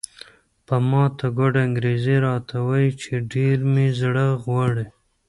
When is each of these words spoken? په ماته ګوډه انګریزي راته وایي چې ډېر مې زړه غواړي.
په 0.67 0.75
ماته 0.89 1.27
ګوډه 1.37 1.59
انګریزي 1.67 2.17
راته 2.25 2.55
وایي 2.67 2.91
چې 3.01 3.11
ډېر 3.33 3.57
مې 3.71 3.87
زړه 4.01 4.25
غواړي. 4.43 4.85